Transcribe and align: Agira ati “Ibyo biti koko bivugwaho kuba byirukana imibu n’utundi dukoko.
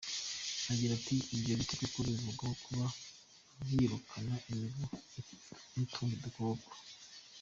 Agira 0.71 0.91
ati 0.99 1.15
“Ibyo 1.35 1.53
biti 1.59 1.75
koko 1.79 1.97
bivugwaho 2.07 2.55
kuba 2.65 2.85
byirukana 3.63 4.33
imibu 4.51 4.83
n’utundi 5.73 6.15
dukoko. 6.25 6.69